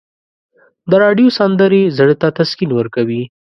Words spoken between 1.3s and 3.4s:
سندرې زړه ته تسکین ورکوي.